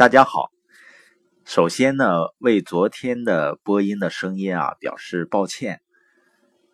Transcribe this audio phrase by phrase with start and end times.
[0.00, 0.50] 大家好，
[1.44, 2.06] 首先呢，
[2.38, 5.82] 为昨天的播音的声音啊表示抱歉。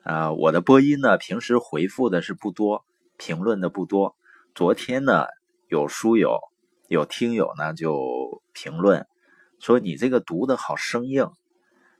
[0.05, 2.85] 啊，我的播音呢，平时回复的是不多，
[3.17, 4.15] 评论的不多。
[4.55, 5.27] 昨天呢，
[5.67, 6.39] 有书友、
[6.87, 9.09] 有听友呢就评论
[9.59, 11.29] 说你这个读的好生硬，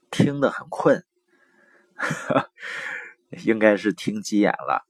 [0.09, 1.03] 听得很困，
[3.43, 4.87] 应该是听急眼了。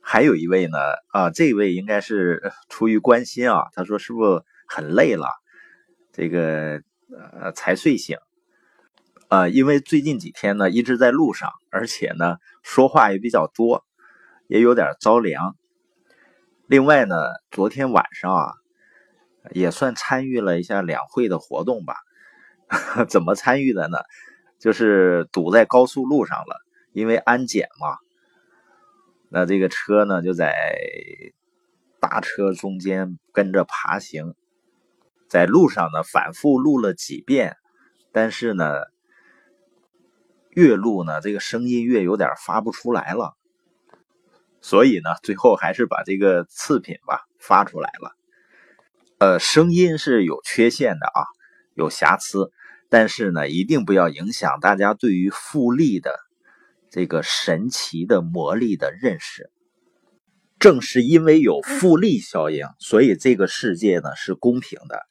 [0.00, 0.78] 还有一位呢，
[1.08, 5.26] 啊，这位应该是出于关心啊，他说是不是很累了？
[6.16, 6.80] 这个
[7.12, 8.16] 呃才睡醒，
[9.28, 13.84] 呃，因为最近几天呢一直在路上，而且呢说话也比较多，
[14.48, 15.54] 也有点着凉。
[16.66, 17.14] 另外呢，
[17.50, 18.54] 昨天晚上啊
[19.50, 21.96] 也算参与了一下两会的活动吧。
[23.10, 23.98] 怎么参与的呢？
[24.58, 26.56] 就是堵在高速路上了，
[26.92, 27.98] 因为安检嘛。
[29.28, 30.54] 那这个车呢就在
[32.00, 34.34] 大车中间跟着爬行。
[35.28, 37.56] 在路上呢，反复录了几遍，
[38.12, 38.64] 但是呢，
[40.50, 43.36] 越录呢，这个声音越有点发不出来了，
[44.60, 48.16] 所以呢，最后还是把这个次品吧发出来了。
[49.18, 51.24] 呃，声音是有缺陷的啊，
[51.74, 52.52] 有瑕疵，
[52.88, 56.14] 但是呢，一定不要影响大家对于复利的
[56.90, 59.50] 这个神奇的魔力的认识。
[60.58, 65.02] 正是因为有复利效应，所以这个世界呢是公平的。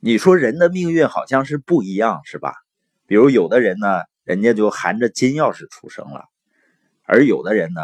[0.00, 2.52] 你说人的命运好像是不一样，是吧？
[3.06, 6.24] 比如有的人呢，人家就含着金钥匙出生了，
[7.04, 7.80] 而有的人呢，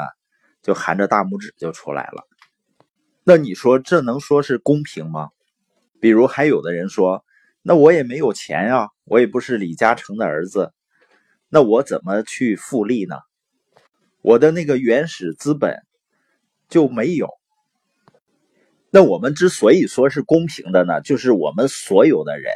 [0.63, 2.27] 就含着大拇指就出来了。
[3.25, 5.29] 那你说这能说是公平吗？
[6.01, 7.25] 比如还有的人说，
[7.63, 10.73] 那我也没有钱呀，我也不是李嘉诚的儿子，
[11.49, 13.17] 那我怎么去复利呢？
[14.23, 15.83] 我的那个原始资本
[16.71, 17.29] 就没有。
[18.91, 22.53] 那我们之所以说是公平的呢，就是我们所有的人，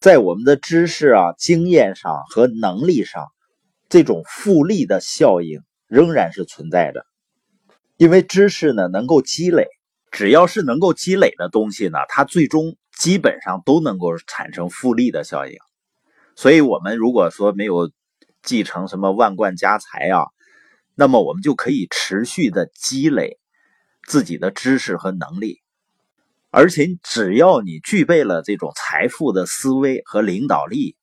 [0.00, 3.26] 在我们的知识啊、经验上和能力上，
[3.88, 7.04] 这种复利的效应仍然是存在的。
[7.96, 9.66] 因为知识呢能够积累，
[10.10, 15.56] 只要是能够积累的东西呢，它最终基本上都能够产生复利的效应。
[16.36, 17.90] 所以，我们如果说没有
[18.42, 20.26] 继承什么万贯家财啊，
[20.98, 23.38] 那么我们就可以持续的积累。
[24.06, 25.60] 自己的知识和能力，
[26.50, 30.96] 而且只要你具备了这种财富的思维和领导力，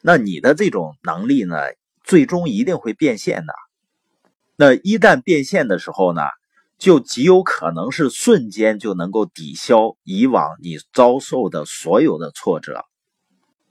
[0.00, 1.56] 那你的这种能力呢，
[2.04, 3.52] 最终一定会变现的。
[4.54, 6.22] 那一旦变现的时候呢，
[6.78, 12.84] 就极有可能是瞬间就能够抵消以往你遭受的所有的挫折。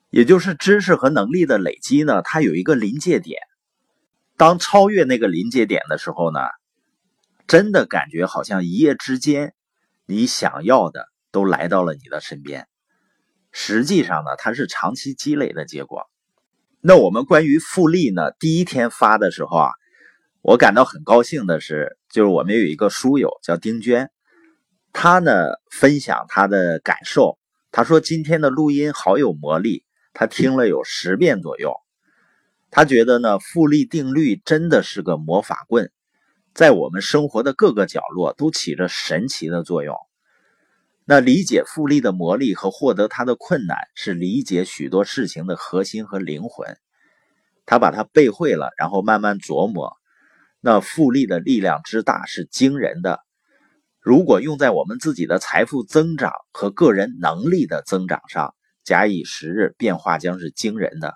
[0.09, 3.39] 也就是知识和能力的累积呢，它有一个临界点，
[4.39, 6.39] 当超越那个临界点的时候呢。
[7.45, 9.55] 真的感觉好像一夜之间，
[10.05, 12.67] 你想要的都来到了你的身边。
[13.51, 16.03] 实际上呢，它是长期积累的结果。
[16.79, 19.72] 那我们关于复利呢，第一天发的时候啊，
[20.44, 24.11] 我感到很高兴的是，就是我们有一个书友叫丁娟，
[24.94, 25.33] 她呢
[25.71, 27.39] 分享她的感受，
[27.71, 29.83] 她说今天的录音好有魔力，
[30.13, 31.73] 她听了有十遍左右，
[32.72, 35.91] 他觉得呢复利定律真的是个魔法棍。
[36.53, 39.96] 在我们生活的各个角落都起着神奇的作用。
[41.06, 46.78] 那理解复利的魔力和获得它的困难，是理解许多事情的核心和灵魂。
[47.66, 49.94] 他把它背会了，然后慢慢琢磨。
[50.59, 53.22] 那复利的力量之大是惊人的。
[54.00, 58.53] 如果用在我们自己的财富增长和个人能力的增长上，
[58.84, 61.16] 假以时日，变化将是惊人的。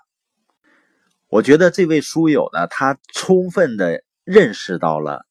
[1.34, 5.26] 我觉得这位书友呢，他充分的认识到了。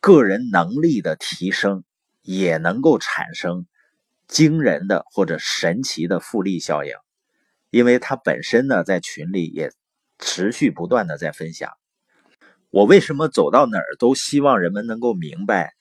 [0.00, 1.84] 个人能力的提升
[2.20, 3.68] 也能够产生
[4.26, 6.94] 惊人的或者神奇的复利效应，
[7.70, 9.70] 因为他本身呢在群里也
[10.18, 11.70] 持续不断的在分享。
[12.70, 15.74] 我为什么走到哪儿都希望人们能够明白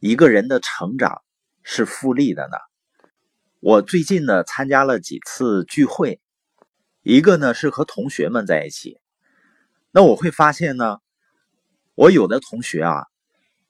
[0.00, 1.20] 一个人的成长
[1.62, 2.56] 是复利的呢？
[3.60, 6.22] 我最近呢参加了几次聚会，
[7.08, 8.98] 一个呢是和同学们在一起，
[9.92, 10.98] 那我会发现呢，
[11.94, 13.04] 我有的同学啊。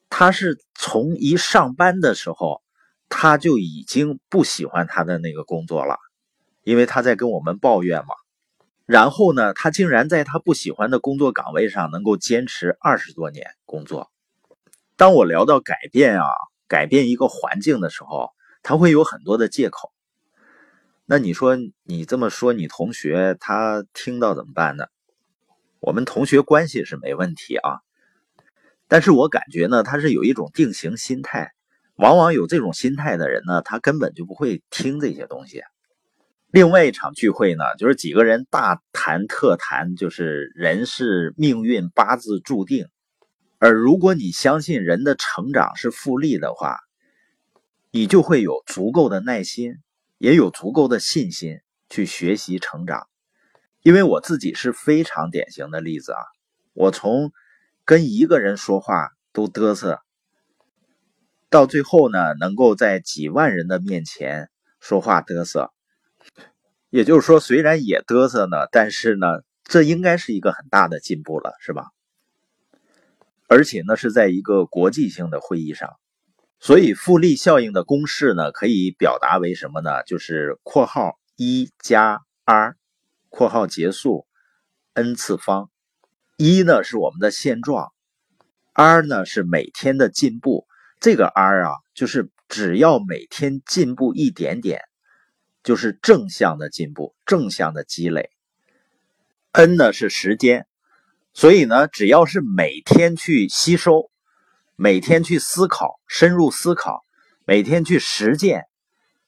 [0.08, 2.62] 他是从一上班的时候，
[3.10, 5.98] 他就已经不喜欢他的那个工作了，
[6.62, 8.14] 因为他在跟我们抱怨嘛。
[8.86, 14.10] 然后呢，他竟然在他不喜欢的工作岗位上能够坚持二十多年工作。
[14.96, 16.26] 当我聊到改变啊，
[16.68, 18.30] 改变一个环境的时候，
[18.62, 19.92] 他会有很多的借口。
[21.08, 24.86] 那你说你这么说，你同学他听到怎么办呢？
[25.78, 27.78] 我们同学关系是没问题啊。
[28.88, 31.52] 但是我感觉呢，他是有一种定型心态，
[31.94, 35.62] 往往有这种心态的人呢，他根本就不会听这些东西。
[36.50, 42.88] 另外一场聚会呢，就是几个人大谈特谈，就是人是命运八字注定。
[43.58, 46.80] 而如果你相信人的成长是复利的话，
[47.92, 49.76] 你就会有足够的耐心，
[50.18, 53.06] 也有足够的信心去学习成长。
[53.82, 56.18] 因为我自己是非常典型的例子啊，
[56.72, 57.32] 我从
[57.84, 60.00] 跟一个人说话都嘚瑟，
[61.48, 65.70] 到最后呢，能够在几万人的面前说话嘚瑟。
[66.90, 69.26] 也就是说，虽然也嘚瑟呢，但是呢，
[69.62, 71.86] 这应该是一个很大的进步了，是吧？
[73.48, 75.90] 而且呢，是在一个国际性的会议上。
[76.58, 80.02] 所以复利效应的公式呢，可以表达为什么呢？
[80.04, 82.76] 就是括号一加 r，
[83.28, 84.26] 括号结束
[84.94, 85.70] n 次方。
[86.38, 87.92] 一呢是我们的现状
[88.72, 90.66] ，r 呢是每天的进步。
[90.98, 94.80] 这个 r 啊，就是只要每天进步一点点，
[95.62, 98.30] 就是正向的进步，正向的积累。
[99.52, 100.66] n 呢是时间，
[101.34, 104.10] 所以呢，只要是每天去吸收。
[104.78, 107.02] 每天去思考，深入思考，
[107.46, 108.64] 每天去实践，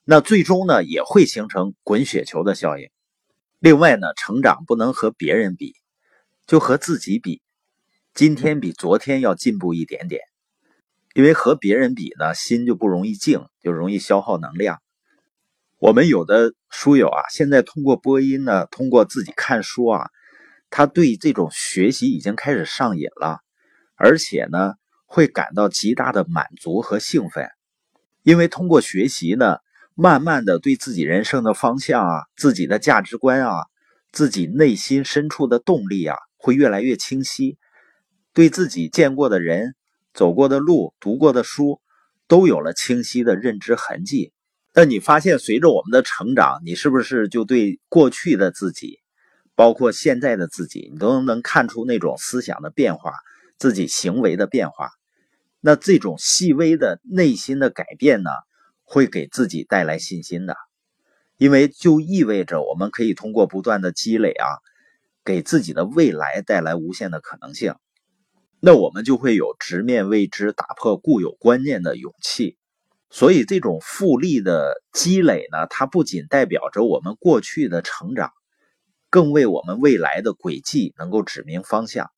[0.04, 2.90] 那最终呢也会形成滚雪球的效应。
[3.58, 5.74] 另外呢，成长不能和别人比，
[6.46, 7.40] 就和自己比。
[8.12, 10.20] 今天比昨天要进步一点点，
[11.14, 14.82] 因为和别人比呢，心就不容易静，就容易消耗能量。
[15.78, 20.10] 我们有的书友啊，现在通过播音呢，通过自己看书啊，
[20.68, 23.38] 他对这种学习已经开始上瘾了，
[23.94, 24.74] 而且呢。
[25.10, 27.48] 会感到极大的满足和兴奋，
[28.22, 29.56] 因为通过学习呢，
[29.94, 33.64] 慢慢的对自己人生的方向啊、自己的价值观啊、
[34.12, 37.56] 自己内心深处的动力啊，会越来越清晰。
[38.34, 39.74] 对自己见过的人、
[40.12, 41.80] 走过的路、读过的书，
[42.28, 44.32] 都有了清晰的认知痕迹。
[44.74, 48.98] 那你发现，随着我们的成长，你是不是就对过去的自己，
[49.56, 53.14] 包括现在的自己，你都能看出那种思想的变化，
[53.56, 54.90] 自己行为的变化？
[55.60, 58.30] 那这种细微的内心的改变呢，
[58.84, 60.56] 会给自己带来信心的，
[61.36, 64.46] 因为就意味着我们可以通过不断的积累啊，
[65.24, 67.74] 给自己的未来带来无限的可能性。
[68.60, 72.56] 那我们就会有直面未知、打破固有观念的勇气。
[73.10, 78.32] 所以，这种复利的积累呢，它不仅代表着我们过去的成长，
[79.10, 82.10] 更为我们未来的轨迹能够指明方向。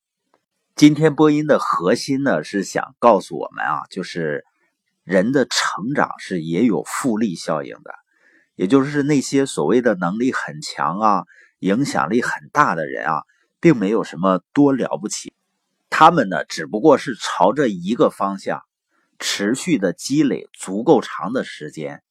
[0.80, 4.46] 今天播音的核心呢，是想告诉我们啊，就是
[5.04, 7.92] 人的成长是也有复利效应的，
[8.54, 11.24] 也就是那些所谓的能力很强啊、
[11.58, 13.24] 影响力很大的人啊，
[13.60, 15.34] 并没有什么多了不起，
[15.90, 18.62] 他们呢，只不过是朝着一个方向
[19.18, 22.02] 持续的积累足够长的时间，